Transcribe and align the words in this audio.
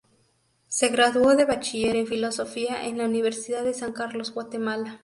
Se 0.67 0.87
graduó 0.87 1.35
de 1.35 1.45
Bachiller 1.45 1.95
en 1.95 2.07
Filosofía 2.07 2.87
en 2.87 2.97
la 2.97 3.05
Universidad 3.05 3.63
de 3.63 3.75
San 3.75 3.93
Carlos 3.93 4.29
de 4.29 4.33
Guatemala. 4.33 4.99